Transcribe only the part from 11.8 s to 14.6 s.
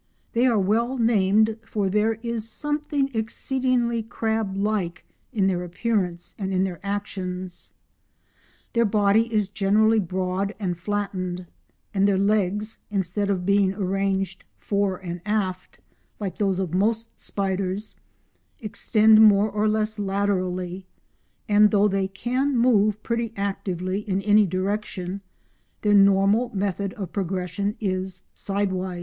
and their legs, instead of being arranged